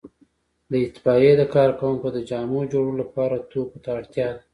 [0.71, 4.41] د اطفائیې د کارکوونکو د جامو جوړولو لپاره توکو ته اړتیا ده.